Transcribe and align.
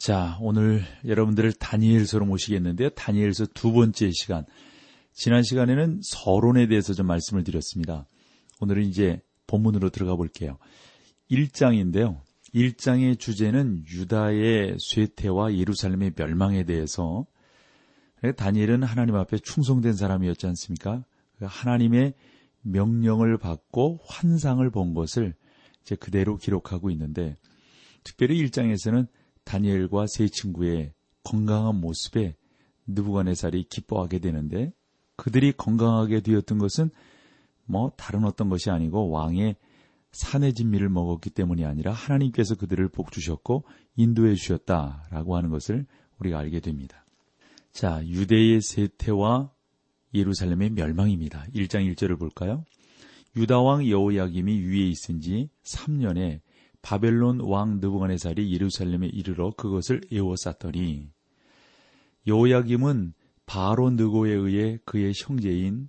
자, 0.00 0.38
오늘 0.40 0.82
여러분들을 1.04 1.52
다니엘서로 1.52 2.24
모시겠는데요. 2.24 2.88
다니엘서 2.88 3.48
두 3.52 3.70
번째 3.70 4.10
시간. 4.12 4.46
지난 5.12 5.42
시간에는 5.42 6.00
서론에 6.02 6.68
대해서 6.68 6.94
좀 6.94 7.06
말씀을 7.06 7.44
드렸습니다. 7.44 8.06
오늘은 8.60 8.84
이제 8.84 9.20
본문으로 9.46 9.90
들어가 9.90 10.16
볼게요. 10.16 10.56
1장인데요. 11.30 12.18
1장의 12.54 13.18
주제는 13.18 13.84
유다의 13.88 14.78
쇠퇴와 14.78 15.54
예루살렘의 15.56 16.12
멸망에 16.16 16.64
대해서 16.64 17.26
다니엘은 18.38 18.82
하나님 18.82 19.16
앞에 19.16 19.36
충성된 19.36 19.92
사람이었지 19.92 20.46
않습니까? 20.46 21.04
그 21.38 21.44
하나님의 21.46 22.14
명령을 22.62 23.36
받고 23.36 24.00
환상을 24.06 24.70
본 24.70 24.94
것을 24.94 25.34
이제 25.82 25.94
그대로 25.94 26.38
기록하고 26.38 26.88
있는데 26.88 27.36
특별히 28.02 28.42
1장에서는 28.46 29.06
다니엘과 29.44 30.06
세 30.06 30.28
친구의 30.28 30.92
건강한 31.22 31.80
모습에 31.80 32.34
느부갓네살이 32.86 33.64
기뻐하게 33.64 34.18
되는데 34.18 34.72
그들이 35.16 35.52
건강하게 35.52 36.20
되었던 36.20 36.58
것은 36.58 36.90
뭐 37.64 37.92
다른 37.96 38.24
어떤 38.24 38.48
것이 38.48 38.70
아니고 38.70 39.10
왕의 39.10 39.56
산의 40.12 40.54
진미를 40.54 40.88
먹었기 40.88 41.30
때문이 41.30 41.64
아니라 41.64 41.92
하나님께서 41.92 42.56
그들을 42.56 42.88
복 42.88 43.12
주셨고 43.12 43.64
인도해 43.96 44.34
주셨다라고 44.34 45.36
하는 45.36 45.50
것을 45.50 45.86
우리가 46.18 46.38
알게 46.38 46.60
됩니다. 46.60 47.04
자, 47.70 48.04
유대의 48.04 48.60
세태와 48.60 49.52
예루살렘의 50.12 50.70
멸망입니다. 50.70 51.46
1장 51.54 51.88
1절을 51.94 52.18
볼까요? 52.18 52.64
유다 53.36 53.60
왕 53.60 53.88
여호야김이 53.88 54.60
위에 54.62 54.88
있은 54.88 55.20
지 55.20 55.50
3년에 55.62 56.40
바벨론 56.82 57.40
왕 57.40 57.80
느부갓네살이 57.80 58.52
예루살렘에 58.52 59.06
이르러 59.08 59.50
그것을 59.50 60.00
에워쌌더니 60.10 61.10
여호야김은 62.26 63.14
바로 63.46 63.90
느고에 63.90 64.32
의해 64.32 64.78
그의 64.84 65.12
형제인 65.16 65.88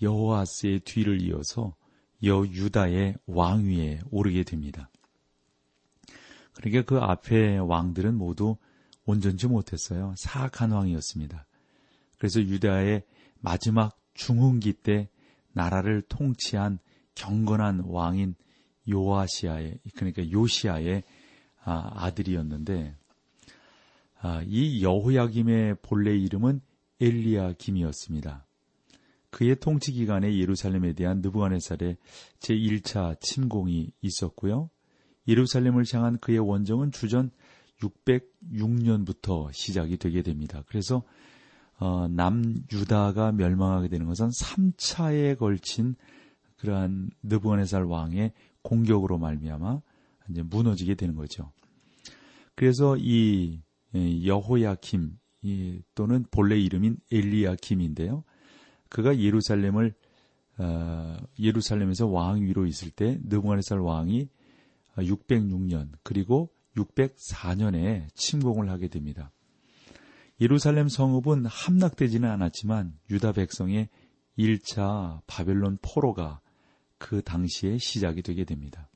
여호아스의 0.00 0.80
뒤를 0.80 1.20
이어서 1.22 1.74
여유다의 2.22 3.16
왕위에 3.26 4.00
오르게 4.10 4.44
됩니다. 4.44 4.90
그러니까 6.54 6.82
그 6.82 6.98
앞에 6.98 7.58
왕들은 7.58 8.14
모두 8.14 8.56
온전치 9.06 9.46
못했어요. 9.46 10.14
사악한 10.18 10.72
왕이었습니다. 10.72 11.46
그래서 12.18 12.40
유다의 12.40 13.02
마지막 13.40 13.98
중흥기 14.14 14.74
때 14.74 15.08
나라를 15.52 16.02
통치한 16.02 16.78
경건한 17.14 17.84
왕인 17.86 18.34
요아시아의 18.90 19.78
그러니까 19.94 20.30
요시아의 20.30 21.02
아, 21.64 21.90
아들이었는데 22.06 22.94
아, 24.22 24.42
이 24.46 24.82
여호야김의 24.82 25.76
본래 25.82 26.14
이름은 26.16 26.60
엘리야김이었습니다. 27.00 28.46
그의 29.30 29.56
통치 29.60 29.92
기간에 29.92 30.36
예루살렘에 30.36 30.92
대한 30.92 31.20
느부갓네살의 31.20 31.96
제1차 32.40 33.20
침공이 33.20 33.92
있었고요. 34.02 34.70
예루살렘을 35.28 35.84
향한 35.92 36.18
그의 36.18 36.38
원정은 36.38 36.90
주전 36.90 37.30
606년부터 37.80 39.50
시작이 39.52 39.96
되게 39.96 40.22
됩니다. 40.22 40.62
그래서 40.66 41.02
어, 41.78 42.08
남유다가 42.08 43.32
멸망하게 43.32 43.88
되는 43.88 44.06
것은 44.06 44.28
3차에 44.28 45.38
걸친 45.38 45.94
그러한 46.60 47.10
느부갓네살 47.22 47.84
왕의 47.84 48.32
공격으로 48.62 49.18
말미암아 49.18 49.80
이제 50.30 50.42
무너지게 50.42 50.94
되는 50.94 51.14
거죠. 51.14 51.52
그래서 52.54 52.96
이 52.98 53.60
여호야김 53.94 55.18
또는 55.94 56.24
본래 56.30 56.58
이름인 56.58 56.98
엘리야김인데요. 57.10 58.24
그가 58.88 59.18
예루살렘을 59.18 59.94
어, 60.58 61.16
예루살렘에서 61.38 62.06
왕위로 62.06 62.66
있을 62.66 62.90
때 62.90 63.18
느부갓네살 63.24 63.78
왕이 63.78 64.28
606년 64.96 65.88
그리고 66.02 66.50
604년에 66.76 68.08
침공을 68.14 68.68
하게 68.68 68.88
됩니다. 68.88 69.32
예루살렘 70.40 70.88
성읍은 70.88 71.46
함락되지는 71.46 72.28
않았지만 72.28 72.98
유다 73.10 73.32
백성의 73.32 73.88
1차 74.38 75.20
바벨론 75.26 75.78
포로가 75.82 76.40
그 77.00 77.22
당시에 77.22 77.78
시작이 77.78 78.20
되게 78.22 78.44
됩니다. 78.44 78.88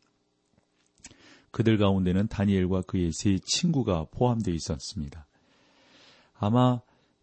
그들 1.51 1.79
가운데는 1.79 2.29
다니엘과 2.29 2.83
그의 2.83 3.11
세 3.13 3.39
친구가 3.39 4.09
포함되어 4.11 4.55
있었습니다. 4.55 5.27
아마 6.35 6.81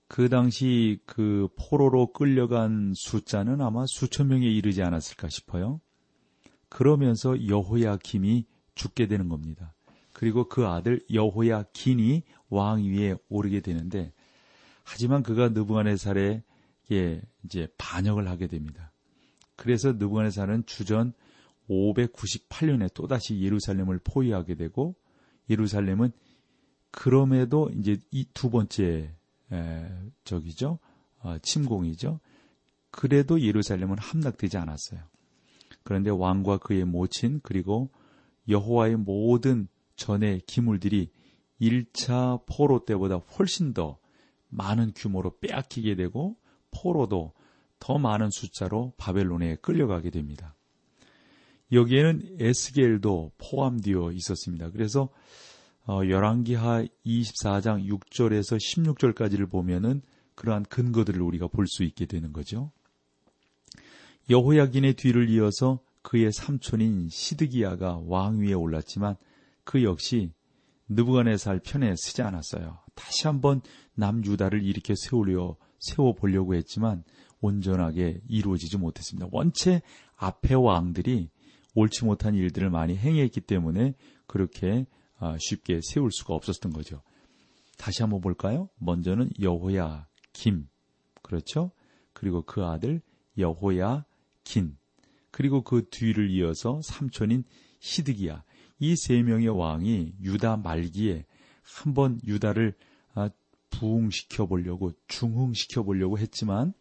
그 0.07 0.27
당시 0.27 0.99
그 1.05 1.47
포로로 1.55 2.11
끌려간 2.11 2.93
숫자는 2.95 3.61
아마 3.61 3.85
수천 3.87 4.27
명에 4.29 4.47
이르지 4.47 4.81
않았을까 4.81 5.29
싶어요. 5.29 5.79
그러면서 6.67 7.47
여호야김이 7.47 8.45
죽게 8.73 9.07
되는 9.07 9.29
겁니다. 9.29 9.75
그리고 10.13 10.49
그 10.49 10.65
아들 10.65 11.05
여호야긴이 11.13 12.23
왕위에 12.49 13.15
오르게 13.29 13.61
되는데 13.61 14.13
하지만 14.83 15.21
그가 15.21 15.49
느부갓네살에 15.49 16.43
이제 16.89 17.67
반역을 17.77 18.27
하게 18.27 18.47
됩니다. 18.47 18.90
그래서 19.61 19.91
느부갓네살은 19.91 20.65
주전 20.65 21.13
598년에 21.69 22.91
또다시 22.95 23.39
예루살렘을 23.41 23.99
포위하게 24.03 24.55
되고 24.55 24.95
예루살렘은 25.51 26.11
그럼에도 26.89 27.69
이제 27.69 27.99
이 28.09 28.25
두 28.33 28.49
번째 28.49 29.13
에, 29.51 29.91
저기죠 30.23 30.79
어, 31.19 31.37
침공이죠. 31.43 32.19
그래도 32.89 33.39
예루살렘은 33.39 33.99
함락되지 33.99 34.57
않았어요. 34.57 35.01
그런데 35.83 36.09
왕과 36.09 36.57
그의 36.57 36.83
모친 36.83 37.39
그리고 37.43 37.91
여호와의 38.49 38.95
모든 38.95 39.67
전의 39.95 40.41
기물들이 40.47 41.11
1차 41.61 42.47
포로 42.47 42.83
때보다 42.83 43.17
훨씬 43.17 43.75
더 43.75 43.99
많은 44.49 44.93
규모로 44.95 45.37
빼앗기게 45.37 45.95
되고 45.95 46.35
포로도 46.71 47.33
더 47.81 47.97
많은 47.97 48.29
숫자로 48.29 48.93
바벨론에 48.95 49.55
끌려가게 49.55 50.11
됩니다. 50.11 50.55
여기에는 51.73 52.37
에스겔도 52.39 53.31
포함되어 53.37 54.11
있었습니다. 54.11 54.69
그래서 54.69 55.09
어, 55.87 56.01
열왕기하 56.07 56.85
24장 57.05 57.87
6절에서 57.87 58.57
16절까지를 58.57 59.49
보면은 59.49 60.03
그러한 60.35 60.63
근거들을 60.65 61.19
우리가 61.21 61.47
볼 61.47 61.65
수 61.67 61.83
있게 61.83 62.05
되는 62.05 62.31
거죠. 62.31 62.71
여호야긴의 64.29 64.93
뒤를 64.93 65.29
이어서 65.29 65.79
그의 66.03 66.31
삼촌인 66.31 67.09
시드기야가 67.09 68.01
왕위에 68.05 68.53
올랐지만 68.53 69.15
그 69.63 69.83
역시 69.83 70.31
느부갓네살 70.87 71.59
편에 71.59 71.95
서지 71.97 72.21
않았어요. 72.21 72.77
다시 72.93 73.25
한번 73.25 73.61
남유다를 73.95 74.63
일으켜 74.63 74.93
세우려 74.95 75.55
세워 75.79 76.13
보려고 76.13 76.53
했지만 76.53 77.03
온전하게 77.41 78.21
이루어지지 78.27 78.77
못했습니다. 78.77 79.27
원체 79.31 79.81
앞의 80.15 80.63
왕들이 80.63 81.29
옳지 81.75 82.05
못한 82.05 82.35
일들을 82.35 82.69
많이 82.69 82.95
행했기 82.95 83.41
때문에 83.41 83.95
그렇게 84.27 84.85
아, 85.17 85.37
쉽게 85.39 85.81
세울 85.83 86.11
수가 86.11 86.33
없었던 86.33 86.71
거죠. 86.73 87.01
다시 87.77 88.01
한번 88.03 88.21
볼까요? 88.21 88.69
먼저는 88.79 89.29
여호야 89.41 90.07
김 90.33 90.67
그렇죠? 91.21 91.71
그리고 92.13 92.43
그 92.43 92.63
아들 92.65 93.01
여호야 93.37 94.05
긴 94.43 94.77
그리고 95.31 95.63
그 95.63 95.87
뒤를 95.89 96.29
이어서 96.31 96.81
삼촌인 96.83 97.43
시드기야 97.79 98.43
이 98.79 98.95
세 98.95 99.21
명의 99.21 99.47
왕이 99.47 100.15
유다 100.21 100.57
말기에 100.57 101.25
한번 101.63 102.19
유다를 102.25 102.75
아, 103.13 103.29
부흥시켜 103.69 104.47
보려고 104.47 104.91
중흥시켜 105.07 105.83
보려고 105.83 106.17
했지만 106.17 106.73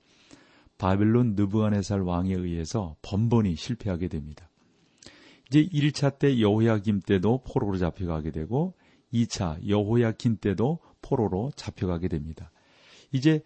바벨론 0.80 1.34
느부갓네살 1.34 2.00
왕에 2.00 2.32
의해서 2.32 2.96
번번이 3.02 3.54
실패하게 3.54 4.08
됩니다. 4.08 4.48
이제 5.46 5.66
1차 5.66 6.18
때 6.18 6.40
여호야김 6.40 7.00
때도 7.00 7.42
포로로 7.44 7.76
잡혀가게 7.76 8.30
되고 8.30 8.72
2차 9.12 9.68
여호야긴 9.68 10.38
때도 10.38 10.78
포로로 11.02 11.50
잡혀가게 11.54 12.08
됩니다. 12.08 12.50
이제 13.12 13.42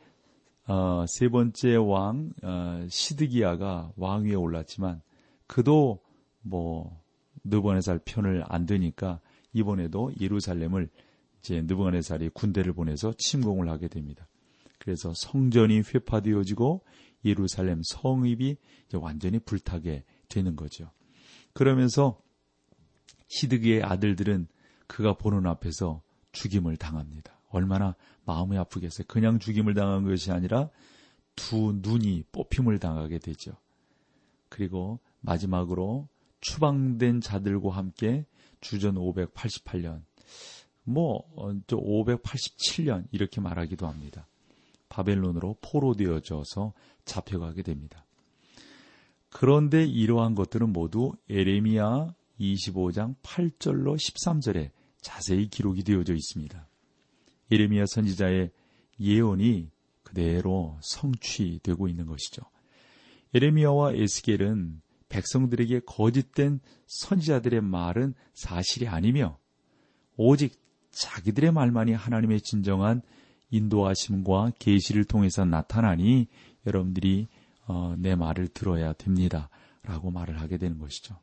어, 0.69 1.05
세 1.09 1.29
번째 1.29 1.75
왕 1.75 2.31
어, 2.45 2.87
시드기야가 2.89 3.95
왕 3.97 4.27
위에 4.27 4.35
올랐지만 4.35 5.03
그도 5.49 6.05
뭐 6.41 7.03
느부갓네살 7.43 7.99
편을 8.05 8.45
안 8.47 8.65
드니까 8.65 9.19
이번에도 9.53 10.13
예루살렘을 10.21 10.89
이제 11.41 11.63
느부갓네살이 11.63 12.29
군대를 12.29 12.75
보내서 12.75 13.13
침공을 13.19 13.69
하게 13.69 13.89
됩니다. 13.89 14.29
그래서 14.79 15.13
성전이 15.17 15.79
회파되어지고 15.79 16.83
예루살렘 17.25 17.83
성읍이 17.83 18.57
완전히 18.95 19.39
불타게 19.39 20.05
되는 20.29 20.57
거죠. 20.57 20.91
그러면서 21.53 22.21
시드기의 23.29 23.83
아들들은 23.83 24.49
그가 24.87 25.15
보는 25.15 25.47
앞에서 25.47 26.03
죽임을 26.33 26.77
당합니다. 26.77 27.41
얼마나 27.51 27.95
마음이 28.25 28.57
아프겠어요. 28.59 29.07
그냥 29.07 29.39
죽임을 29.39 29.75
당한 29.75 30.05
것이 30.05 30.31
아니라 30.31 30.71
두 31.37 31.79
눈이 31.81 32.25
뽑힘을 32.33 32.79
당하게 32.79 33.19
되죠. 33.19 33.53
그리고 34.49 35.01
마지막으로 35.21 36.09
추방된 36.41 37.21
자들과 37.21 37.71
함께 37.71 38.27
주전 38.61 38.95
588년, 38.97 40.03
뭐, 40.85 41.25
587년 41.67 43.05
어, 43.05 43.09
이렇게 43.11 43.41
말하기도 43.41 43.87
합니다. 43.87 44.29
바벨론으로 44.89 45.57
포로되어져서 45.61 46.73
잡혀가게 47.05 47.63
됩니다. 47.63 48.05
그런데 49.31 49.85
이러한 49.85 50.35
것들은 50.35 50.73
모두 50.73 51.13
에레미야 51.29 52.15
25장 52.41 53.17
8절로 53.23 53.97
13절에 53.97 54.71
자세히 55.01 55.49
기록이 55.49 55.83
되어져 55.83 56.15
있습니다. 56.15 56.69
예레미야 57.51 57.85
선지자의 57.87 58.51
예언이 59.01 59.71
그대로 60.03 60.79
성취되고 60.81 61.89
있는 61.89 62.07
것이죠. 62.07 62.43
예레미야와 63.35 63.95
에스겔은 63.95 64.81
백성들에게 65.09 65.81
거짓된 65.87 66.61
선지자들의 66.87 67.61
말은 67.61 68.15
사실이 68.35 68.89
아니며 68.89 69.39
오직 70.17 70.61
자기들의 70.91 71.53
말만이 71.53 71.93
하나님의 71.93 72.41
진정한 72.41 73.03
인도하심과 73.51 74.53
계시를 74.59 75.05
통해서 75.05 75.45
나타나니 75.45 76.29
여러분들이 76.67 77.29
어, 77.67 77.95
내 77.99 78.15
말을 78.15 78.49
들어야 78.49 78.93
됩니다. 78.93 79.49
라고 79.83 80.11
말을 80.11 80.41
하게 80.41 80.57
되는 80.59 80.79
것이죠. 80.79 81.17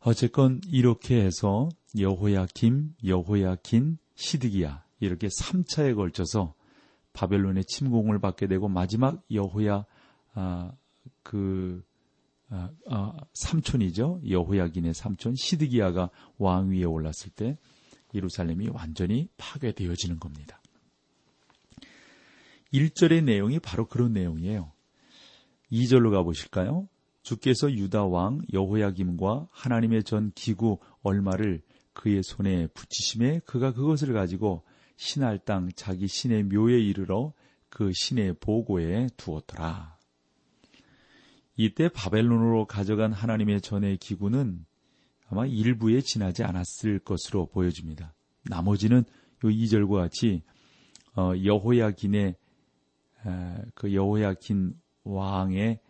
어쨌건 0.00 0.60
이렇게 0.68 1.20
해서 1.20 1.68
여호야김, 1.98 2.94
여호야킨, 3.04 3.98
시드기야 4.14 4.84
이렇게 5.00 5.28
3차에 5.28 5.94
걸쳐서 5.94 6.54
바벨론의 7.12 7.64
침공을 7.64 8.18
받게 8.20 8.46
되고 8.46 8.68
마지막 8.68 9.22
여호야 9.30 9.84
아, 10.34 10.72
그 11.22 11.82
아, 12.48 12.70
아, 12.88 13.16
삼촌이죠. 13.32 14.20
여호야긴의 14.28 14.94
삼촌 14.94 15.34
시드기야가 15.34 16.10
왕 16.38 16.70
위에 16.70 16.84
올랐을 16.84 17.30
때 17.34 17.58
예루살렘이 18.14 18.68
완전히 18.68 19.28
파괴되어지는 19.36 20.20
겁니다. 20.20 20.60
1절의 22.72 23.24
내용이 23.24 23.58
바로 23.58 23.86
그런 23.86 24.12
내용이에요. 24.12 24.72
2절로 25.72 26.10
가보실까요? 26.10 26.88
주께서 27.22 27.72
유다 27.72 28.04
왕 28.04 28.40
여호야김과 28.52 29.48
하나님의 29.50 30.04
전 30.04 30.30
기구 30.34 30.78
얼마를 31.02 31.62
그의 31.92 32.22
손에 32.22 32.68
붙이심에 32.68 33.40
그가 33.46 33.72
그것을 33.72 34.12
가지고 34.12 34.64
신할 34.96 35.38
땅 35.38 35.68
자기 35.74 36.06
신의 36.06 36.44
묘에 36.44 36.78
이르러 36.78 37.32
그 37.68 37.90
신의 37.92 38.36
보고에 38.38 39.08
두었더라. 39.16 39.96
이때 41.56 41.88
바벨론으로 41.88 42.66
가져간 42.66 43.12
하나님의 43.12 43.60
전의 43.60 43.96
기구는 43.96 44.64
아마 45.28 45.46
일부에 45.46 46.00
지나지 46.02 46.44
않았을 46.44 47.00
것으로 47.00 47.46
보여집니다. 47.46 48.14
나머지는 48.44 48.98
요 48.98 49.48
2절과 49.48 49.94
같이 49.96 50.42
어, 51.16 51.32
여호야긴의 51.42 52.36
그 53.74 53.94
여호야긴 53.94 54.74
왕의 55.04 55.80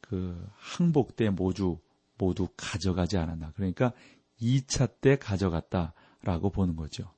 그 0.00 0.46
항복 0.56 1.16
때 1.16 1.30
모두 1.30 1.78
모두 2.18 2.48
가져가지 2.56 3.16
않았나. 3.16 3.52
그러니까 3.54 3.92
2차 4.40 5.00
때 5.00 5.16
가져갔다라고 5.16 6.50
보는 6.50 6.76
거죠. 6.76 7.10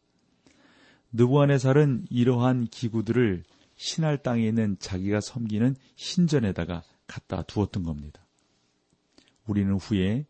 느부한의살은 1.13 2.07
이러한 2.11 2.67
기구들을 2.67 3.45
신할 3.77 4.23
땅에 4.23 4.47
있는 4.47 4.77
자기가 4.79 5.21
섬기는 5.21 5.77
신전에다가 5.97 6.83
갖다 7.07 7.43
두었던 7.43 7.83
겁니다. 7.83 8.25
우리는 9.47 9.75
후에 9.75 10.27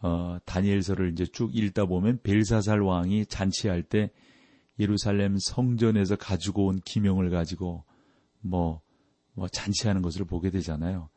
어, 0.00 0.38
다니엘서를 0.44 1.12
이제 1.12 1.26
쭉 1.26 1.54
읽다 1.56 1.86
보면 1.86 2.20
벨사살 2.22 2.80
왕이 2.80 3.26
잔치할 3.26 3.82
때 3.82 4.10
예루살렘 4.78 5.36
성전에서 5.38 6.16
가지고 6.16 6.66
온 6.66 6.80
기명을 6.84 7.30
가지고 7.30 7.84
뭐, 8.40 8.80
뭐 9.34 9.48
잔치하는 9.48 10.02
것을 10.02 10.24
보게 10.24 10.50
되잖아요. 10.50 11.08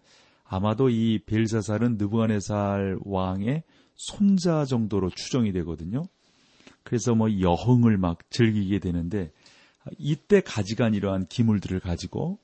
아마도 0.44 0.90
이 0.90 1.20
벨사살은 1.26 1.98
느부갓네살 1.98 3.00
왕의 3.06 3.64
손자 3.96 4.66
정도로 4.66 5.10
추정이 5.10 5.54
되거든요. 5.54 6.04
그래서 6.84 7.16
뭐 7.16 7.30
여흥을 7.40 7.98
막 7.98 8.30
즐기게 8.30 8.80
되는데 8.80 9.32
이때 9.98 10.42
가지간 10.42 10.94
이러한 10.94 11.28
기물들을 11.28 11.80
가지고 11.80 12.40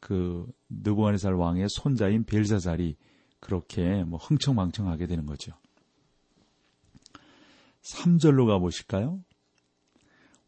그 0.00 0.46
느부갓네살 0.68 1.34
왕의 1.34 1.68
손자인 1.70 2.24
벨사살이 2.24 2.96
그렇게 3.40 4.04
뭐 4.04 4.18
흥청망청하게 4.18 5.06
되는 5.06 5.26
거죠. 5.26 5.52
3절로 7.82 8.46
가보실까요? 8.46 9.20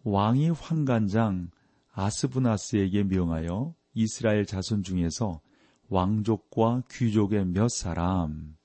왕이 0.02 0.50
환관장 0.50 1.50
아스부나스에게 2.00 3.04
명하여 3.04 3.74
이스라엘 3.94 4.46
자손 4.46 4.82
중에서 4.82 5.40
왕족과 5.88 6.84
귀족의 6.90 7.46
몇 7.46 7.68
사람 7.68 8.56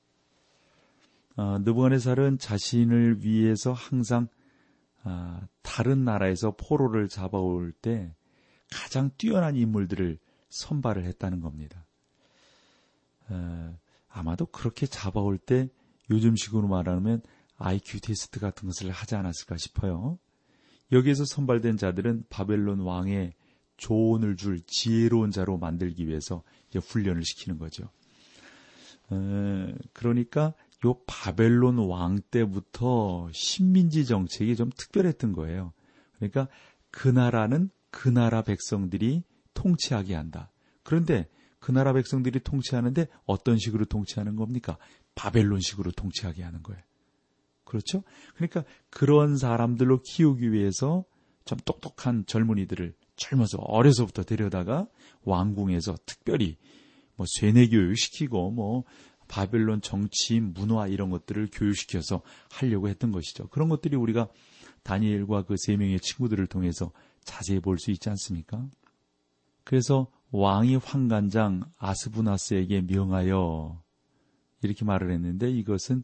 어, 1.36 1.60
느부갓네살은 1.60 2.38
자신을 2.38 3.24
위해서 3.24 3.74
항상 3.74 4.28
어, 5.04 5.42
다른 5.62 6.06
나라에서 6.06 6.56
포로를 6.56 7.10
잡아올 7.10 7.74
때 7.74 8.16
가장 8.72 9.12
뛰어난 9.18 9.56
인물들을 9.56 10.18
선발을 10.50 11.04
했다는 11.06 11.42
겁니다. 11.42 11.86
어, 13.30 13.78
아마도 14.08 14.46
그렇게 14.46 14.86
잡아올 14.86 15.38
때 15.38 15.68
요즘식으로 16.10 16.68
말하면 16.68 17.22
IQ 17.58 18.00
테스트 18.02 18.40
같은 18.40 18.68
것을 18.70 18.92
하지 18.92 19.16
않았을까 19.16 19.58
싶어요. 19.58 20.20
여기에서 20.92 21.26
선발된 21.26 21.78
자들은 21.78 22.26
바벨론 22.30 22.80
왕의 22.80 23.34
조언을 23.78 24.38
줄 24.38 24.62
지혜로운 24.66 25.32
자로 25.32 25.58
만들기 25.58 26.08
위해서 26.08 26.44
훈련을 26.74 27.24
시키는 27.24 27.58
거죠. 27.58 27.90
에, 29.12 29.76
그러니까 29.94 30.54
요 30.86 31.00
바벨론 31.08 31.78
왕 31.78 32.20
때부터 32.32 33.30
식민지 33.34 34.06
정책이 34.06 34.56
좀 34.56 34.70
특별했던 34.76 35.34
거예요. 35.34 35.74
그러니까 36.18 36.48
그 36.92 37.08
나라는 37.08 37.70
그 37.90 38.10
나라 38.10 38.42
백성들이 38.42 39.24
통치하게 39.54 40.16
한다. 40.16 40.52
그런데 40.84 41.28
그 41.60 41.72
나라 41.72 41.94
백성들이 41.94 42.42
통치하는데 42.42 43.08
어떤 43.26 43.58
식으로 43.58 43.86
통치하는 43.86 44.36
겁니까? 44.36 44.78
바벨론식으로 45.16 45.92
통치하게 45.92 46.44
하는 46.44 46.62
거예요. 46.62 46.82
그렇죠? 47.66 48.04
그러니까 48.36 48.64
그런 48.90 49.38
사람들로 49.38 50.02
키우기 50.02 50.52
위해서 50.54 51.04
좀 51.46 51.58
똑똑한 51.66 52.26
젊은이들을 52.26 52.94
젊어서 53.18 53.58
어려서부터 53.60 54.24
데려다가 54.24 54.88
왕궁에서 55.24 55.98
특별히 56.06 56.58
뭐 57.16 57.26
쇠뇌 57.28 57.68
교육 57.70 57.96
시키고 57.98 58.52
뭐 58.52 58.84
바벨론 59.28 59.82
정치, 59.82 60.40
문화 60.40 60.88
이런 60.88 61.10
것들을 61.10 61.50
교육시켜서 61.52 62.22
하려고 62.52 62.90
했던 62.90 63.12
것이죠. 63.12 63.48
그런 63.48 63.70
것들이 63.70 63.96
우리가 63.96 64.28
다니엘과 64.84 65.44
그 65.44 65.56
세 65.58 65.76
명의 65.78 66.00
친구들을 66.00 66.46
통해서 66.48 66.92
자세히 67.24 67.60
볼 67.60 67.78
수 67.80 67.90
있지 67.92 68.10
않습니까? 68.10 68.68
그래서 69.64 70.12
왕이 70.32 70.76
황관장 70.76 71.64
아스부나스에게 71.80 72.82
명하여 72.82 73.82
이렇게 74.62 74.86
말을 74.86 75.12
했는데 75.12 75.50
이것은 75.50 76.04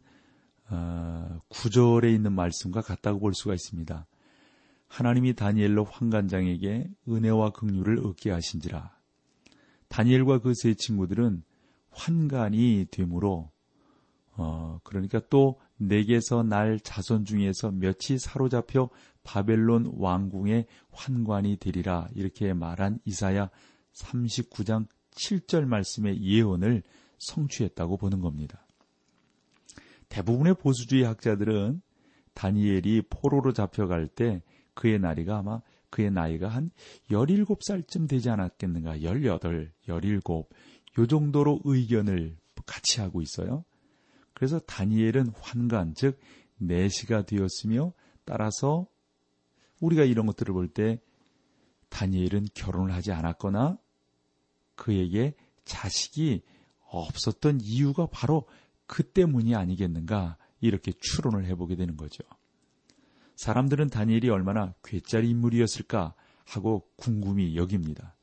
구절에 1.48 2.12
있는 2.12 2.32
말씀과 2.32 2.80
같다고 2.80 3.20
볼 3.20 3.34
수가 3.34 3.54
있습니다. 3.54 4.06
하나님이 4.88 5.34
다니엘로 5.34 5.84
황관장에게 5.84 6.88
은혜와 7.08 7.50
긍휼을 7.50 8.06
얻게 8.06 8.30
하신지라. 8.30 8.96
다니엘과 9.88 10.40
그 10.40 10.54
세 10.54 10.74
친구들은 10.74 11.42
환관이 11.90 12.86
되므로 12.90 13.50
어, 14.34 14.80
그러니까 14.82 15.20
또 15.28 15.60
내게서 15.76 16.42
날 16.42 16.80
자손 16.80 17.24
중에서 17.26 17.70
몇이 17.70 18.18
사로잡혀 18.18 18.88
바벨론 19.22 19.92
왕궁의 19.94 20.66
환관이 20.90 21.58
되리라 21.58 22.08
이렇게 22.14 22.54
말한 22.54 22.98
이사야 23.04 23.50
39장 23.94 24.86
7절 25.10 25.66
말씀의 25.66 26.22
예언을 26.22 26.82
성취했다고 27.18 27.98
보는 27.98 28.20
겁니다. 28.20 28.61
대부분의 30.12 30.54
보수주의 30.54 31.04
학자들은 31.04 31.80
다니엘이 32.34 33.04
포로로 33.08 33.54
잡혀갈 33.54 34.08
때 34.08 34.42
그의 34.74 34.98
나이가 34.98 35.38
아마 35.38 35.62
그의 35.88 36.10
나이가 36.10 36.48
한 36.48 36.70
17살쯤 37.10 38.10
되지 38.10 38.28
않았겠는가. 38.28 39.00
18, 39.00 39.72
17, 39.86 40.20
요 40.98 41.06
정도로 41.06 41.60
의견을 41.64 42.36
같이 42.66 43.00
하고 43.00 43.22
있어요. 43.22 43.64
그래서 44.34 44.58
다니엘은 44.58 45.32
환관, 45.40 45.94
즉, 45.94 46.18
내시가 46.58 47.24
되었으며 47.24 47.94
따라서 48.26 48.86
우리가 49.80 50.04
이런 50.04 50.26
것들을 50.26 50.52
볼 50.52 50.68
때 50.68 51.00
다니엘은 51.88 52.48
결혼을 52.52 52.92
하지 52.92 53.12
않았거나 53.12 53.78
그에게 54.74 55.34
자식이 55.64 56.42
없었던 56.84 57.60
이유가 57.62 58.06
바로 58.06 58.46
그 58.92 59.02
때문이 59.02 59.54
아니겠는가 59.54 60.36
이렇게 60.60 60.92
추론을 60.92 61.46
해보게 61.46 61.76
되는 61.76 61.96
거죠. 61.96 62.22
사람들은 63.36 63.88
다니엘이 63.88 64.28
얼마나 64.28 64.74
괴짜리 64.84 65.30
인물이었을까 65.30 66.14
하고 66.44 66.86
궁금히 66.96 67.56
여깁니다. 67.56 68.14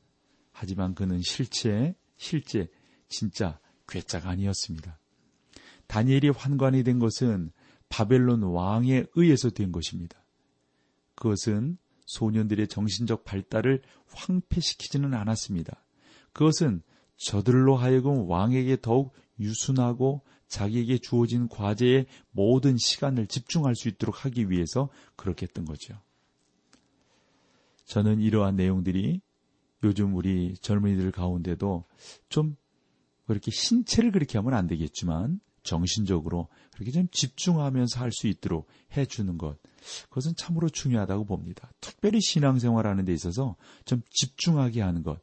하지만 0.52 0.94
그는 0.94 1.22
실제, 1.22 1.96
실제, 2.16 2.70
진짜 3.08 3.58
괴짜가 3.88 4.30
아니었습니다. 4.30 5.00
다니엘이 5.88 6.28
환관이 6.28 6.84
된 6.84 7.00
것은 7.00 7.50
바벨론 7.88 8.44
왕에 8.44 9.06
의해서 9.16 9.50
된 9.50 9.72
것입니다. 9.72 10.22
그것은 11.16 11.78
소년들의 12.06 12.68
정신적 12.68 13.24
발달을 13.24 13.82
황폐시키지는 14.06 15.14
않았습니다. 15.14 15.84
그것은 16.32 16.82
저들로 17.16 17.74
하여금 17.74 18.30
왕에게 18.30 18.76
더욱 18.80 19.14
유순하고 19.40 20.22
자기에게 20.50 20.98
주어진 20.98 21.48
과제에 21.48 22.04
모든 22.32 22.76
시간을 22.76 23.28
집중할 23.28 23.74
수 23.76 23.88
있도록 23.88 24.24
하기 24.26 24.50
위해서 24.50 24.90
그렇게 25.16 25.46
했던 25.46 25.64
거죠. 25.64 25.94
저는 27.86 28.20
이러한 28.20 28.56
내용들이 28.56 29.20
요즘 29.84 30.14
우리 30.14 30.54
젊은이들 30.60 31.12
가운데도 31.12 31.84
좀 32.28 32.56
그렇게 33.26 33.50
신체를 33.50 34.10
그렇게 34.10 34.38
하면 34.38 34.54
안 34.54 34.66
되겠지만 34.66 35.40
정신적으로 35.62 36.48
그렇게 36.74 36.90
좀 36.90 37.06
집중하면서 37.10 38.00
할 38.00 38.10
수 38.12 38.26
있도록 38.26 38.66
해주는 38.96 39.38
것. 39.38 39.56
그것은 40.08 40.34
참으로 40.36 40.68
중요하다고 40.68 41.24
봅니다. 41.26 41.70
특별히 41.80 42.20
신앙생활 42.20 42.86
하는 42.86 43.04
데 43.04 43.12
있어서 43.12 43.56
좀 43.84 44.02
집중하게 44.10 44.80
하는 44.82 45.02
것. 45.02 45.22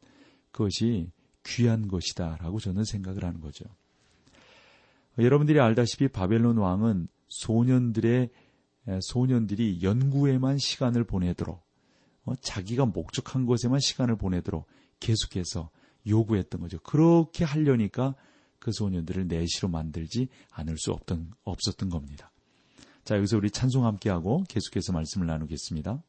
그것이 0.52 1.10
귀한 1.44 1.86
것이다라고 1.86 2.60
저는 2.60 2.84
생각을 2.84 3.24
하는 3.24 3.40
거죠. 3.40 3.64
여러분들이 5.18 5.60
알다시피 5.60 6.08
바벨론 6.08 6.58
왕은 6.58 7.08
소년들의 7.28 8.30
소년들이 9.00 9.82
연구에만 9.82 10.58
시간을 10.58 11.04
보내도록 11.04 11.62
어, 12.24 12.34
자기가 12.36 12.86
목적한 12.86 13.46
것에만 13.46 13.80
시간을 13.80 14.16
보내도록 14.16 14.66
계속해서 15.00 15.70
요구했던 16.06 16.60
거죠. 16.60 16.78
그렇게 16.80 17.44
하려니까 17.44 18.14
그 18.58 18.72
소년들을 18.72 19.28
내시로 19.28 19.68
만들지 19.68 20.28
않을 20.50 20.76
수 20.78 20.92
없던, 20.92 21.32
없었던 21.44 21.90
겁니다. 21.90 22.32
자, 23.04 23.16
여기서 23.16 23.36
우리 23.38 23.50
찬송 23.50 23.86
함께하고 23.86 24.44
계속해서 24.48 24.92
말씀을 24.92 25.26
나누겠습니다. 25.26 26.02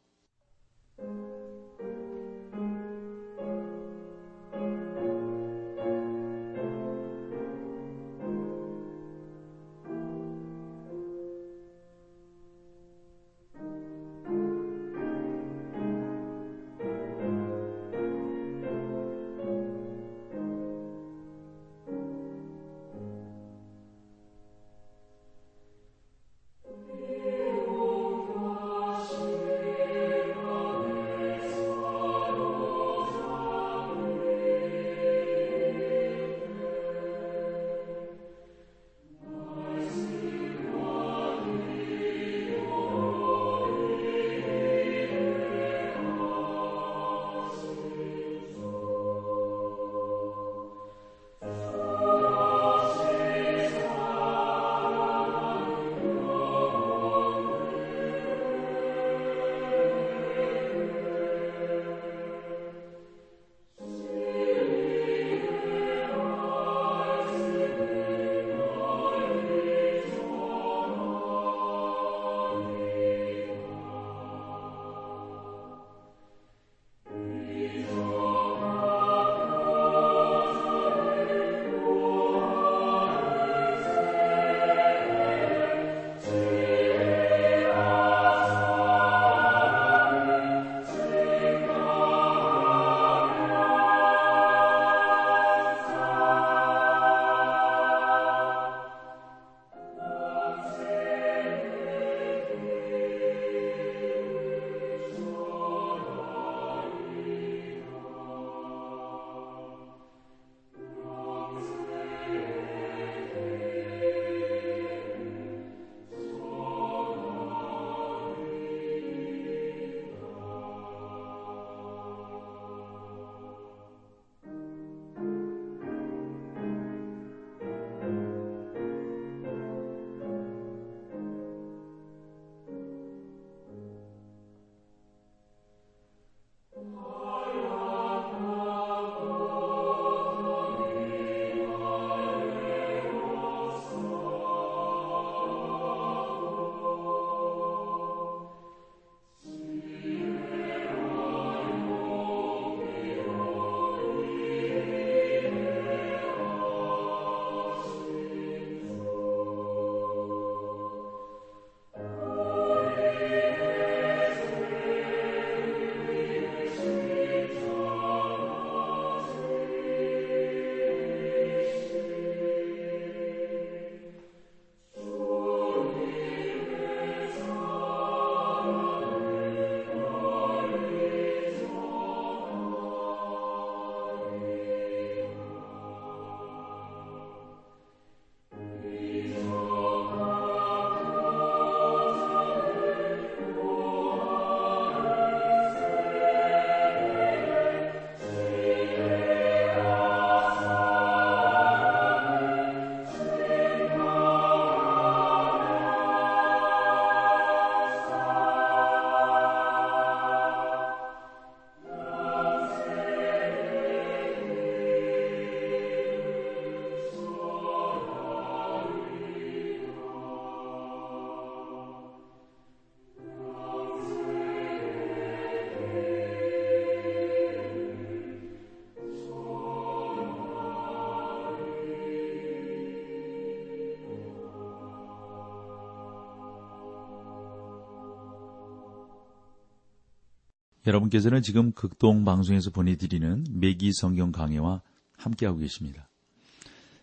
여러분께서는 240.89 241.43
지금 241.43 241.71
극동 241.71 242.25
방송에서 242.25 242.71
보내드리는 242.71 243.45
매기 243.51 243.91
성경 243.93 244.31
강해와 244.31 244.81
함께하고 245.17 245.59
계십니다. 245.59 246.09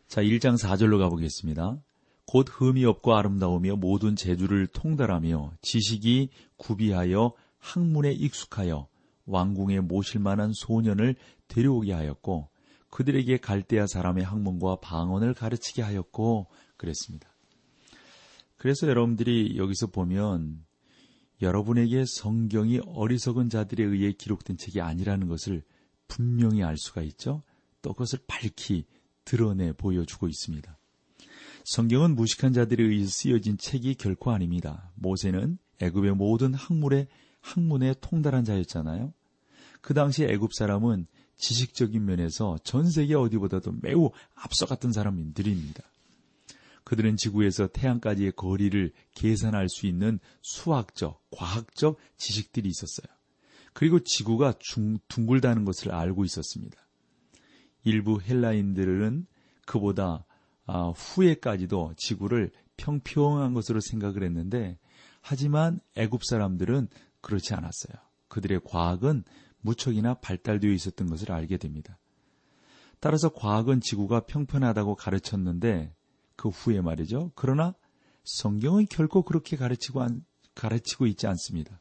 자, 0.09 0.23
1장 0.23 0.59
4절로 0.61 0.99
가보겠습니다. 0.99 1.79
곧 2.27 2.47
흠이 2.51 2.85
없고 2.85 3.15
아름다우며 3.15 3.77
모든 3.77 4.17
재주를 4.17 4.67
통달하며 4.67 5.53
지식이 5.63 6.31
구비하여 6.57 7.33
학문에 7.59 8.13
익숙하여 8.13 8.89
왕궁에 9.27 9.81
모실 9.81 10.21
만한 10.21 10.53
소년을 10.53 11.15
데려오게 11.47 11.93
하였고 11.93 12.49
그들에게 12.91 13.37
갈대아 13.39 13.87
사람의 13.87 14.25
학문과 14.25 14.81
방언을 14.81 15.35
가르치게 15.35 15.83
하였고 15.83 16.49
그랬습니다. 16.77 17.29
그래서 18.57 18.89
여러분들이 18.89 19.57
여기서 19.57 19.89
보면 19.89 20.66
여러분에게 21.43 22.05
성경이 22.07 22.81
어리석은 22.87 23.51
자들에 23.51 23.85
의해 23.85 24.13
기록된 24.13 24.57
책이 24.57 24.81
아니라는 24.81 25.29
것을 25.29 25.63
분명히 26.09 26.63
알 26.63 26.77
수가 26.79 27.03
있죠. 27.03 27.43
또 27.83 27.93
그것을 27.93 28.21
밝히 28.27 28.85
드러내 29.25 29.73
보여주고 29.73 30.29
있습니다. 30.29 30.79
성경은 31.65 32.15
무식한 32.15 32.53
자들에 32.53 32.85
의해 32.85 33.07
쓰여진 33.07 33.59
책이 33.59 33.97
결코 33.97 34.31
아닙니다. 34.31 34.91
모세는 34.95 35.59
애굽의 35.81 36.15
모든 36.15 36.55
학문에 36.55 37.09
학문에 37.41 37.95
통달한 38.01 38.45
자였잖아요. 38.45 39.13
그 39.81 39.95
당시 39.95 40.25
애굽 40.25 40.55
사람은 40.55 41.07
지식적인 41.37 42.05
면에서 42.05 42.59
전 42.65 42.91
세계 42.91 43.15
어디보다도 43.15 43.75
매우 43.83 44.11
앞서갔던 44.35 44.93
사람들입니다. 44.93 45.83
그들은 46.87 47.17
지구에서 47.17 47.67
태양까지의 47.67 48.33
거리를 48.37 48.93
계산할 49.13 49.69
수 49.69 49.89
있는 49.89 50.21
수학적, 50.41 51.21
과학적 51.33 51.99
지식들이 52.17 52.69
있었어요. 52.69 53.13
그리고 53.73 53.99
지구가 53.99 54.55
중, 54.61 54.99
둥글다는 55.09 55.65
것을 55.65 55.93
알고 55.93 56.25
있었습니다. 56.25 56.79
일부 57.83 58.21
헬라인들은 58.23 59.27
그보다 59.67 60.27
아, 60.67 60.91
후에까지도 60.91 61.95
지구를 61.97 62.53
평평한 62.77 63.53
것으로 63.53 63.81
생각을 63.81 64.23
했는데 64.23 64.79
하지만 65.21 65.81
애굽 65.97 66.25
사람들은 66.25 66.87
그렇지 67.21 67.53
않았어요. 67.55 67.97
그들의 68.29 68.61
과학은 68.65 69.25
무척이나 69.61 70.15
발달되어 70.15 70.71
있었던 70.71 71.09
것을 71.09 71.33
알게 71.33 71.57
됩니다. 71.57 71.99
따라서 73.01 73.29
과학은 73.29 73.81
지구가 73.81 74.27
평평하다고 74.27 74.95
가르쳤는데 74.95 75.96
그 76.37 76.49
후에 76.49 76.81
말이죠. 76.81 77.33
그러나 77.35 77.75
성경은 78.25 78.87
결코 78.91 79.23
그렇게 79.23 79.57
가르치고, 79.57 80.03
안, 80.03 80.25
가르치고 80.55 81.07
있지 81.07 81.27
않습니다. 81.27 81.81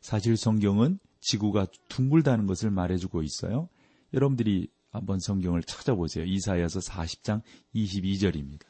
사실 0.00 0.36
성경은 0.36 0.98
지구가 1.20 1.66
둥글다는 1.88 2.46
것을 2.46 2.70
말해주고 2.70 3.22
있어요. 3.22 3.68
여러분들이 4.14 4.68
한번 4.90 5.18
성경을 5.18 5.62
찾아보세요. 5.62 6.24
이사야서 6.24 6.80
40장 6.80 7.42
22절입니다. 7.74 8.62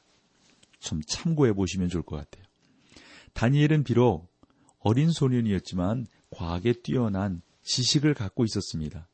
좀 0.80 1.00
참고해 1.06 1.52
보시면 1.52 1.88
좋을 1.88 2.02
것 2.02 2.16
같아요. 2.16 2.44
다니엘은 3.34 3.84
비록 3.84 4.28
어린 4.78 5.10
소년이었지만 5.10 6.06
과학에 6.30 6.74
뛰어난 6.82 7.42
지식을 7.62 8.14
갖고 8.14 8.44
있었습니다. 8.44 9.07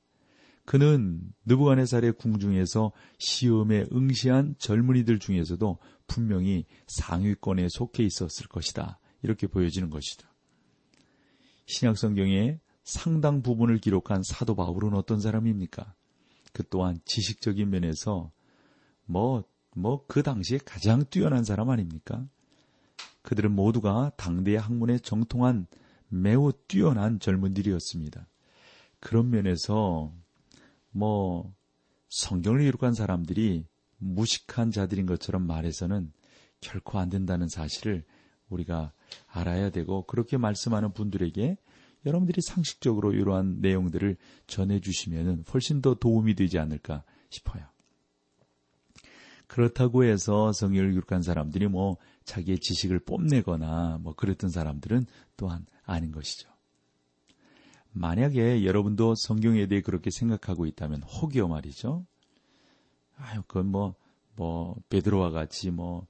그는 0.67 1.21
느부갓네살의 1.45 2.15
궁중에서 2.15 2.93
시험에 3.19 3.87
응시한 3.93 4.55
젊은이들 4.59 5.19
중에서도 5.19 5.79
분명히 6.07 6.65
상위권에 6.87 7.69
속해 7.71 8.03
있었을 8.03 8.49
것이다. 8.49 8.99
이렇게 9.23 9.47
보여지는 9.47 9.91
것이다. 9.91 10.29
신약 11.67 11.99
성경의 11.99 12.61
상당 12.83 13.43
부분을 13.43 13.79
기록한 13.79 14.23
사도 14.23 14.55
바울은 14.55 14.95
어떤 14.95 15.21
사람입니까? 15.21 15.95
그 16.53 16.63
또한 16.69 16.99
지식적인 17.05 17.69
면에서 17.71 18.31
뭐, 19.07 19.45
뭐, 19.75 20.05
그 20.07 20.23
당시에 20.23 20.59
가장 20.65 21.05
뛰어난 21.11 21.45
사람 21.45 21.71
아닙니까? 21.71 22.27
그들은 23.23 23.53
모두가 23.53 24.13
당대의 24.17 24.59
학문에 24.59 24.99
정통한 24.99 25.67
매우 26.09 26.53
뛰어난 26.69 27.19
젊은들이었습니다. 27.19 28.27
그런 29.01 29.31
면에서 29.31 30.13
뭐 30.95 31.53
성경을 32.09 32.61
기록한 32.61 32.95
사람들이 32.95 33.67
무식한 33.99 34.71
자들인 34.71 35.07
것처럼 35.07 35.47
말해서는 35.47 36.13
결코 36.61 36.99
안 36.99 37.11
된다는 37.11 37.49
사실을 37.49 38.05
우리가 38.49 38.93
알아야 39.27 39.71
되고 39.71 40.07
그렇게 40.07 40.37
말씀하는 40.37 40.93
분들에게 40.93 41.59
여러분들이 42.07 42.41
상식적으로 42.43 43.13
이러한 43.13 43.61
내용들을 43.61 44.17
전해주시면 44.47 45.45
훨씬 45.53 45.83
더 45.83 45.95
도움이 45.95 46.35
되지 46.35 46.59
않을까 46.59 47.03
싶어요. 47.31 47.65
그렇다고 49.47 50.05
해서 50.05 50.53
성경을 50.53 50.93
기록한 50.93 51.23
사람들이 51.23 51.67
뭐 51.67 51.97
자기의 52.25 52.61
지식을 52.61 53.01
뽐내거나 53.01 53.99
뭐 54.01 54.15
그랬던 54.15 54.51
사람들은 54.51 55.07
또한 55.37 55.67
아닌 55.85 56.13
것이죠. 56.13 56.54
만약에 57.95 58.65
여러분도 58.65 59.15
성경에 59.17 59.67
대해 59.67 59.81
그렇게 59.81 60.11
생각하고 60.11 60.67
있다면 60.67 61.03
혹여 61.05 61.47
말이죠. 61.49 62.05
아유, 63.17 63.43
그건 63.47 63.69
뭐, 63.69 63.95
뭐, 64.35 64.77
베드로와 64.89 65.31
같이 65.31 65.71
뭐, 65.71 66.07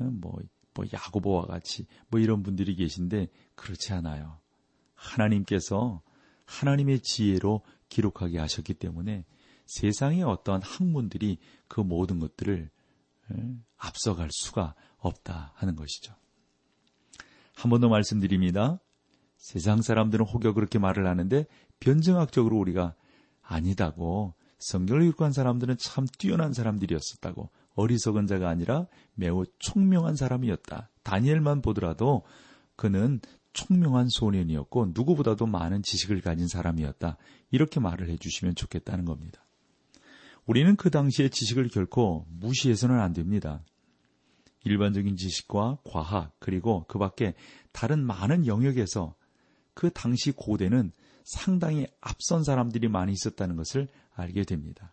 어, 0.00 0.04
뭐, 0.04 0.38
뭐, 0.74 0.84
야고보와 0.92 1.46
같이 1.46 1.86
뭐 2.08 2.20
이런 2.20 2.42
분들이 2.42 2.74
계신데 2.74 3.28
그렇지 3.54 3.92
않아요. 3.92 4.38
하나님께서 4.94 6.02
하나님의 6.44 7.00
지혜로 7.00 7.62
기록하게 7.88 8.38
하셨기 8.38 8.74
때문에 8.74 9.24
세상의 9.66 10.22
어떠한 10.24 10.62
학문들이 10.62 11.38
그 11.68 11.80
모든 11.80 12.18
것들을 12.18 12.68
어, 13.30 13.34
앞서갈 13.76 14.28
수가 14.32 14.74
없다 14.98 15.52
하는 15.54 15.76
것이죠. 15.76 16.14
한 17.54 17.70
번 17.70 17.80
더 17.80 17.88
말씀드립니다. 17.88 18.80
세상 19.38 19.82
사람들은 19.82 20.26
혹여 20.26 20.52
그렇게 20.52 20.78
말을 20.78 21.06
하는데 21.06 21.46
변증학적으로 21.80 22.58
우리가 22.58 22.94
아니다고 23.40 24.34
성경을 24.58 25.06
읽고 25.08 25.24
한 25.24 25.32
사람들은 25.32 25.78
참 25.78 26.06
뛰어난 26.18 26.52
사람들이었었다고 26.52 27.48
어리석은 27.74 28.26
자가 28.26 28.48
아니라 28.48 28.86
매우 29.14 29.44
총명한 29.60 30.16
사람이었다. 30.16 30.90
다니엘만 31.04 31.62
보더라도 31.62 32.24
그는 32.74 33.20
총명한 33.52 34.08
소년이었고 34.08 34.90
누구보다도 34.92 35.46
많은 35.46 35.82
지식을 35.82 36.20
가진 36.20 36.48
사람이었다. 36.48 37.16
이렇게 37.50 37.80
말을 37.80 38.10
해주시면 38.10 38.56
좋겠다는 38.56 39.04
겁니다. 39.04 39.44
우리는 40.46 40.76
그 40.76 40.90
당시의 40.90 41.30
지식을 41.30 41.68
결코 41.68 42.26
무시해서는 42.28 42.98
안 43.00 43.12
됩니다. 43.12 43.62
일반적인 44.64 45.16
지식과 45.16 45.78
과학 45.84 46.32
그리고 46.40 46.84
그 46.88 46.98
밖에 46.98 47.34
다른 47.72 48.04
많은 48.04 48.46
영역에서 48.46 49.14
그 49.78 49.90
당시 49.90 50.32
고대는 50.32 50.90
상당히 51.22 51.86
앞선 52.00 52.42
사람들이 52.42 52.88
많이 52.88 53.12
있었다는 53.12 53.54
것을 53.54 53.86
알게 54.12 54.42
됩니다. 54.42 54.92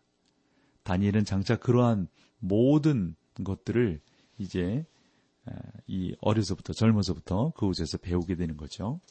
다니엘은 0.83 1.25
장차 1.25 1.55
그러한 1.55 2.07
모든 2.37 3.15
것들을 3.43 3.99
이제 4.37 4.85
이 5.87 6.15
어려서부터 6.21 6.73
젊어서부터 6.73 7.53
그 7.57 7.65
곳에서 7.65 7.97
배우게 7.97 8.35
되는 8.35 8.57
거죠. 8.57 9.01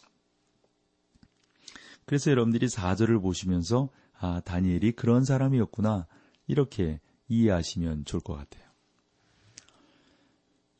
그래서 2.04 2.30
여러분들이 2.30 2.68
4절을 2.68 3.20
보시면서 3.20 3.88
아 4.12 4.40
다니엘이 4.44 4.92
그런 4.92 5.24
사람이었구나 5.24 6.06
이렇게 6.46 7.00
이해하시면 7.26 8.04
좋을 8.04 8.22
것 8.22 8.34
같아요. 8.34 8.62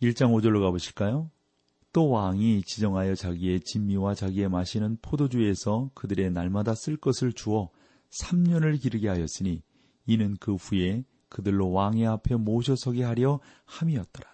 1장 0.00 0.30
5절로 0.30 0.60
가보실까요? 0.60 1.32
또 1.94 2.10
왕이 2.10 2.64
지정하여 2.64 3.14
자기의 3.14 3.60
진미와 3.60 4.16
자기의 4.16 4.48
마시는 4.48 4.98
포도주에서 5.00 5.92
그들의 5.94 6.32
날마다 6.32 6.74
쓸 6.74 6.96
것을 6.96 7.32
주어 7.32 7.70
3년을 8.10 8.82
기르게 8.82 9.08
하였으니 9.08 9.62
이는 10.06 10.36
그 10.40 10.56
후에 10.56 11.04
그들로 11.28 11.70
왕의 11.70 12.04
앞에 12.08 12.34
모셔서게 12.34 13.04
하려 13.04 13.38
함이었더라. 13.66 14.28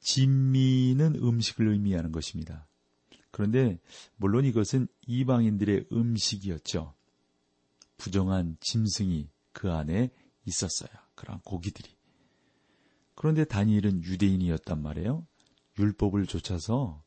진미는 0.00 1.14
음식을 1.16 1.68
의미하는 1.68 2.12
것입니다. 2.12 2.68
그런데 3.30 3.80
물론 4.16 4.44
이것은 4.44 4.86
이방인들의 5.06 5.86
음식이었죠. 5.92 6.92
부정한 7.96 8.58
짐승이 8.60 9.30
그 9.52 9.72
안에 9.72 10.10
있었어요. 10.44 10.90
그런 11.14 11.40
고기들이. 11.40 11.88
그런데 13.14 13.44
다니엘은 13.44 14.04
유대인이었단 14.04 14.82
말이에요. 14.82 15.26
율법을 15.80 16.26
좇아서 16.26 17.02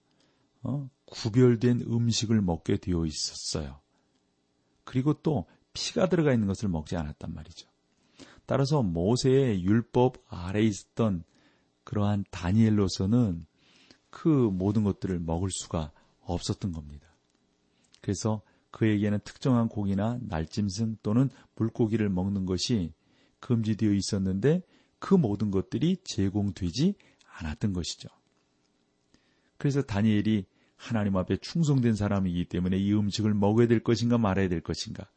어, 0.63 0.89
구별된 1.05 1.81
음식을 1.81 2.41
먹게 2.41 2.77
되어 2.77 3.05
있었어요. 3.05 3.79
그리고 4.83 5.13
또 5.21 5.45
피가 5.73 6.09
들어가 6.09 6.33
있는 6.33 6.47
것을 6.47 6.69
먹지 6.69 6.95
않았단 6.95 7.33
말이죠. 7.33 7.69
따라서 8.45 8.81
모세의 8.83 9.63
율법 9.63 10.23
아래 10.27 10.61
있었던 10.61 11.23
그러한 11.83 12.25
다니엘로서는 12.31 13.45
그 14.09 14.27
모든 14.27 14.83
것들을 14.83 15.19
먹을 15.19 15.49
수가 15.51 15.91
없었던 16.21 16.71
겁니다. 16.71 17.07
그래서 18.01 18.41
그에게는 18.71 19.19
특정한 19.23 19.67
고기나 19.67 20.19
날짐승 20.21 20.97
또는 21.03 21.29
물고기를 21.55 22.09
먹는 22.09 22.45
것이 22.45 22.93
금지되어 23.39 23.91
있었는데 23.91 24.61
그 24.99 25.13
모든 25.13 25.51
것들이 25.51 25.97
제공되지 26.03 26.95
않았던 27.39 27.73
것이죠. 27.73 28.09
그래서 29.57 29.81
다니엘이 29.81 30.45
하나님 30.75 31.15
앞에 31.15 31.37
충성된 31.37 31.95
사람이기 31.95 32.45
때문에 32.45 32.77
이 32.77 32.93
음식을 32.93 33.33
먹어야 33.33 33.67
될 33.67 33.81
것인가 33.81 34.17
말아야 34.17 34.49
될 34.49 34.61
것인가 34.61 35.09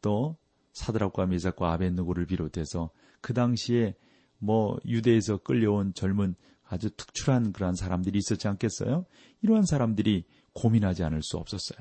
또 0.00 0.36
사드락과 0.72 1.26
메삭과 1.26 1.72
아벤누고를 1.72 2.26
비롯해서 2.26 2.90
그 3.20 3.34
당시에 3.34 3.94
뭐 4.38 4.78
유대에서 4.86 5.38
끌려온 5.38 5.94
젊은 5.94 6.34
아주 6.64 6.90
특출한 6.90 7.52
그러한 7.52 7.74
사람들이 7.74 8.18
있었지 8.18 8.48
않겠어요? 8.48 9.04
이러한 9.42 9.66
사람들이 9.66 10.24
고민하지 10.54 11.04
않을 11.04 11.22
수 11.22 11.36
없었어요. 11.36 11.78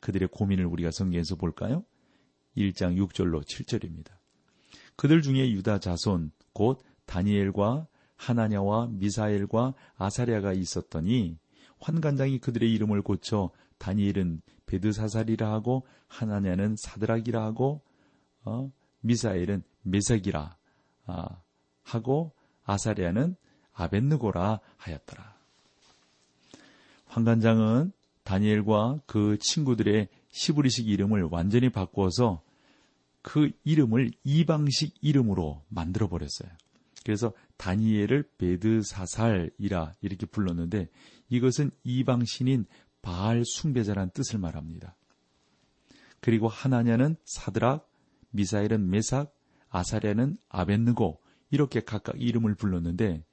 그들의 0.00 0.28
고민을 0.32 0.66
우리가 0.66 0.90
성경에서 0.90 1.36
볼까요? 1.36 1.84
1장 2.56 2.96
6절로 2.96 3.42
7절입니다. 3.44 4.10
그들 4.96 5.22
중에 5.22 5.50
유다 5.50 5.78
자손 5.78 6.32
곧 6.52 6.82
다니엘과 7.06 7.86
하나냐와 8.16 8.88
미사엘과 8.90 9.74
아사랴가 9.96 10.52
있었더니 10.52 11.38
환관장이 11.80 12.38
그들의 12.38 12.72
이름을 12.72 13.02
고쳐 13.02 13.50
다니엘은 13.78 14.40
베드사살이라 14.66 15.52
하고 15.52 15.86
하나냐는 16.06 16.76
사드락이라 16.78 17.42
하고 17.42 17.82
어, 18.44 18.70
미사엘은 19.00 19.62
메색이라 19.82 20.56
아, 21.06 21.28
하고 21.82 22.32
아사랴는 22.64 23.36
아벤느고라 23.72 24.60
하였더라. 24.76 25.34
환관장은 27.06 27.92
다니엘과 28.22 29.00
그 29.06 29.38
친구들의 29.38 30.08
시브리식 30.30 30.88
이름을 30.88 31.28
완전히 31.30 31.68
바꾸어서 31.68 32.42
그 33.22 33.50
이름을 33.64 34.12
이방식 34.24 34.94
이름으로 35.00 35.62
만들어 35.68 36.08
버렸어요. 36.08 36.50
그래서 37.04 37.32
다니엘을 37.56 38.30
베드사살이라 38.38 39.94
이렇게 40.00 40.26
불렀는데 40.26 40.88
이것은 41.28 41.70
이방신인 41.82 42.66
바알 43.02 43.42
숭배자란 43.44 44.10
뜻을 44.10 44.38
말합니다. 44.38 44.96
그리고 46.20 46.48
하나냐는 46.48 47.16
사드락, 47.24 47.90
미사일은 48.30 48.88
메삭, 48.88 49.34
아사랴는 49.68 50.36
아벤느고 50.48 51.20
이렇게 51.50 51.80
각각 51.80 52.20
이름을 52.20 52.54
불렀는데 52.54 53.24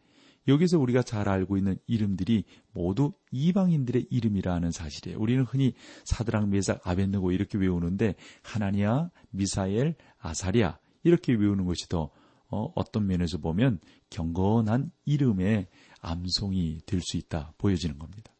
여기서 0.47 0.79
우리가 0.79 1.03
잘 1.03 1.29
알고 1.29 1.57
있는 1.57 1.77
이름들이 1.87 2.45
모두 2.73 3.13
이방인들의 3.31 4.07
이름이라는 4.09 4.71
사실이에요. 4.71 5.19
우리는 5.19 5.43
흔히 5.43 5.73
사드락, 6.05 6.49
메삭, 6.49 6.85
아벤느고 6.85 7.31
이렇게 7.31 7.57
외우는데 7.57 8.15
하나니아, 8.41 9.11
미사엘, 9.29 9.95
아사랴 10.19 10.79
이렇게 11.03 11.33
외우는 11.33 11.65
것이 11.65 11.87
더 11.89 12.09
어, 12.51 12.83
떤 12.91 13.07
면에서 13.07 13.37
보면 13.37 13.79
경건한 14.09 14.91
이름의 15.05 15.67
암송이 16.01 16.81
될 16.85 17.01
수 17.01 17.17
있다 17.17 17.53
보여지는 17.57 17.97
겁니다. 17.97 18.31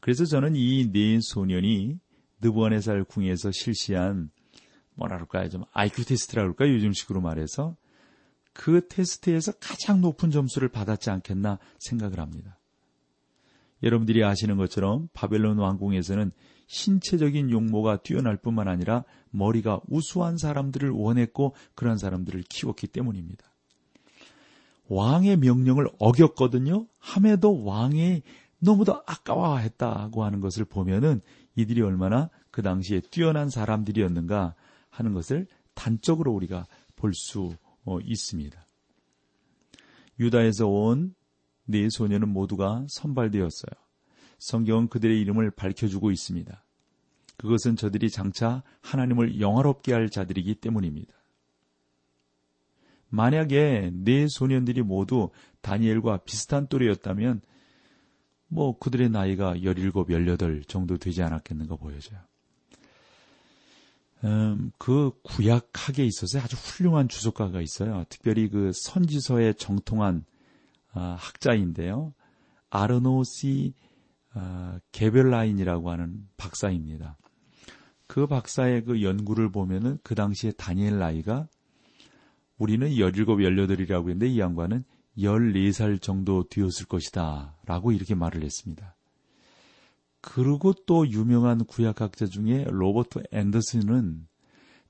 그래서 0.00 0.24
저는 0.24 0.54
이 0.56 0.90
네 0.92 1.18
소년이 1.20 1.98
느부한네살 2.40 3.04
궁에서 3.04 3.50
실시한 3.50 4.30
뭐라 4.94 5.16
그럴까요? 5.16 5.48
좀 5.50 5.64
IQ 5.72 6.04
테스트라 6.04 6.42
그럴까? 6.42 6.68
요즘식으로 6.68 7.20
말해서 7.20 7.76
그 8.52 8.86
테스트에서 8.88 9.52
가장 9.60 10.00
높은 10.00 10.30
점수를 10.30 10.68
받았지 10.68 11.10
않겠나 11.10 11.58
생각을 11.78 12.18
합니다. 12.18 12.58
여러분들이 13.82 14.22
아시는 14.24 14.56
것처럼 14.56 15.08
바벨론 15.12 15.58
왕궁에서는 15.58 16.32
신체적인 16.70 17.50
용모가 17.50 18.02
뛰어날 18.02 18.36
뿐만 18.36 18.68
아니라 18.68 19.04
머리가 19.30 19.80
우수한 19.88 20.38
사람들을 20.38 20.90
원했고 20.90 21.54
그런 21.74 21.98
사람들을 21.98 22.44
키웠기 22.48 22.86
때문입니다. 22.86 23.44
왕의 24.88 25.38
명령을 25.38 25.88
어겼거든요. 25.98 26.86
함에도 26.98 27.64
왕이 27.64 28.22
너무도 28.58 29.02
아까워했다고 29.06 30.24
하는 30.24 30.40
것을 30.40 30.64
보면은 30.64 31.20
이들이 31.56 31.82
얼마나 31.82 32.30
그 32.50 32.62
당시에 32.62 33.00
뛰어난 33.00 33.48
사람들이었는가 33.48 34.54
하는 34.90 35.12
것을 35.12 35.46
단적으로 35.74 36.32
우리가 36.32 36.66
볼수 36.96 37.56
어, 37.84 37.98
있습니다. 38.00 38.66
유다에서 40.18 40.68
온 40.68 41.14
네 41.70 41.88
소녀는 41.88 42.28
모두가 42.28 42.84
선발되었어요. 42.88 43.89
성경은 44.40 44.88
그들의 44.88 45.20
이름을 45.20 45.52
밝혀주고 45.52 46.10
있습니다. 46.10 46.64
그것은 47.36 47.76
저들이 47.76 48.10
장차 48.10 48.62
하나님을 48.82 49.40
영화롭게 49.40 49.92
할 49.92 50.10
자들이기 50.10 50.56
때문입니다. 50.56 51.14
만약에 53.08 53.90
네 53.92 54.26
소년들이 54.28 54.82
모두 54.82 55.30
다니엘과 55.62 56.18
비슷한 56.18 56.66
또래였다면 56.66 57.40
뭐 58.48 58.78
그들의 58.78 59.10
나이가 59.10 59.54
17, 59.56 59.92
18 59.92 60.62
정도 60.66 60.96
되지 60.96 61.22
않았겠는가 61.22 61.76
보여져요. 61.76 62.20
음, 64.24 64.70
그 64.76 65.12
구약학에 65.22 66.04
있어서 66.04 66.40
아주 66.40 66.56
훌륭한 66.56 67.08
주석가가 67.08 67.60
있어요. 67.62 68.04
특별히 68.08 68.48
그 68.48 68.70
선지서에 68.74 69.54
정통한 69.54 70.24
아, 70.92 71.16
학자인데요. 71.18 72.12
아르노시 72.68 73.74
아, 74.32 74.78
게벨라인이라고 74.92 75.90
하는 75.90 76.28
박사입니다. 76.36 77.16
그 78.06 78.26
박사의 78.26 78.84
그 78.84 79.02
연구를 79.02 79.50
보면은 79.50 79.98
그 80.02 80.14
당시에 80.14 80.52
다니엘 80.52 80.98
나이가 80.98 81.48
우리는 82.58 82.88
17, 82.94 83.24
18이라고 83.24 84.08
했는데 84.08 84.26
이 84.26 84.38
양반은 84.38 84.84
14살 85.16 86.00
정도 86.00 86.44
되었을 86.48 86.86
것이다. 86.86 87.56
라고 87.64 87.92
이렇게 87.92 88.14
말을 88.14 88.42
했습니다. 88.42 88.96
그리고 90.20 90.74
또 90.86 91.08
유명한 91.08 91.64
구약학자 91.64 92.26
중에 92.26 92.64
로버트 92.68 93.22
앤더슨은 93.32 94.26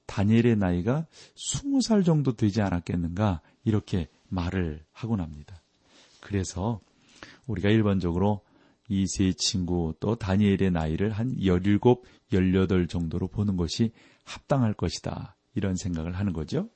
다니엘의 0.07 0.57
나이가 0.57 1.07
20살 1.37 2.05
정도 2.05 2.35
되지 2.35 2.62
않았겠는가 2.62 3.40
이렇게 3.64 4.09
말을 4.29 4.85
하곤 4.92 5.20
합니다. 5.20 5.62
그래서 6.20 6.81
우리가 7.46 7.68
일반적으로 7.68 8.42
이 8.90 9.07
세 9.07 9.33
친구 9.33 9.94
또 10.00 10.16
다니엘의 10.16 10.72
나이를 10.72 11.12
한 11.12 11.33
17, 11.38 11.79
18 12.33 12.88
정도로 12.88 13.29
보는 13.29 13.57
것이 13.57 13.92
합당할 14.24 14.74
것이다. 14.74 15.37
이런 15.55 15.76
생각을 15.76 16.18
하는 16.18 16.33
거죠. 16.33 16.68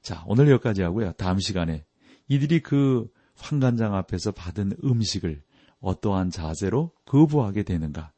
자, 0.00 0.22
오늘 0.26 0.48
여기까지 0.48 0.82
하고요. 0.82 1.12
다음 1.12 1.40
시간에 1.40 1.84
이들이 2.28 2.60
그 2.60 3.08
환관장 3.34 3.94
앞에서 3.94 4.30
받은 4.30 4.72
음식을 4.84 5.42
어떠한 5.80 6.30
자세로 6.30 6.92
거부하게 7.04 7.64
되는가, 7.64 8.12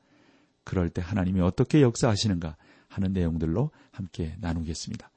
그럴 0.64 0.90
때 0.90 1.00
하나님이 1.02 1.40
어떻게 1.40 1.80
역사하시는가 1.80 2.56
하는 2.88 3.12
내용들로 3.12 3.70
함께 3.92 4.36
나누겠습니다. 4.40 5.10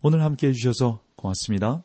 오늘 0.00 0.22
함께 0.22 0.48
해주셔서 0.48 1.02
고맙습니다. 1.16 1.84